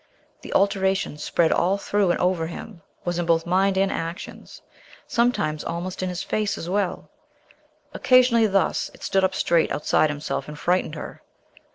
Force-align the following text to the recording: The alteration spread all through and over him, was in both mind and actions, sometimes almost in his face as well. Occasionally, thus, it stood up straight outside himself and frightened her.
The 0.41 0.51
alteration 0.53 1.19
spread 1.19 1.51
all 1.51 1.77
through 1.77 2.09
and 2.09 2.19
over 2.19 2.47
him, 2.47 2.81
was 3.05 3.19
in 3.19 3.27
both 3.27 3.45
mind 3.45 3.77
and 3.77 3.91
actions, 3.91 4.63
sometimes 5.05 5.63
almost 5.63 6.01
in 6.01 6.09
his 6.09 6.23
face 6.23 6.57
as 6.57 6.67
well. 6.67 7.11
Occasionally, 7.93 8.47
thus, 8.47 8.89
it 8.95 9.03
stood 9.03 9.23
up 9.23 9.35
straight 9.35 9.71
outside 9.71 10.09
himself 10.09 10.47
and 10.47 10.57
frightened 10.57 10.95
her. 10.95 11.21